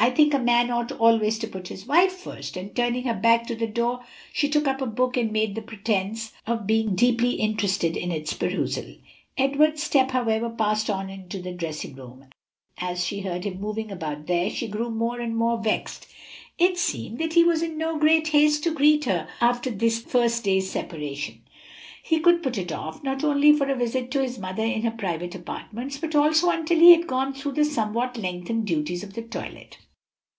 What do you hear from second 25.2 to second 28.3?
apartments, but also until he had gone through the somewhat